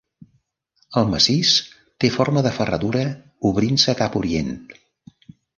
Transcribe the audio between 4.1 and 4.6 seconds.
a orient.